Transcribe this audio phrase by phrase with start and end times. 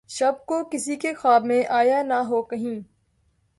[0.09, 2.79] شب کو‘ کسی کے خواب میں آیا نہ ہو‘ کہیں!